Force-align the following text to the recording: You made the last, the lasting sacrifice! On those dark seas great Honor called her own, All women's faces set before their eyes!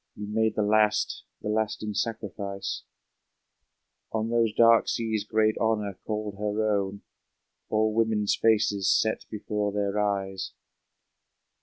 You 0.15 0.25
made 0.27 0.55
the 0.55 0.63
last, 0.63 1.25
the 1.43 1.47
lasting 1.47 1.93
sacrifice! 1.93 2.81
On 4.11 4.31
those 4.31 4.51
dark 4.51 4.87
seas 4.87 5.23
great 5.23 5.55
Honor 5.59 5.99
called 6.07 6.39
her 6.39 6.73
own, 6.75 7.03
All 7.69 7.93
women's 7.93 8.35
faces 8.35 8.89
set 8.89 9.25
before 9.29 9.71
their 9.71 9.99
eyes! 9.99 10.53